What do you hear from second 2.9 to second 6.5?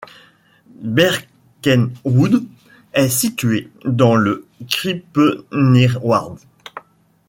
est situé dans le Krimpenerwaard.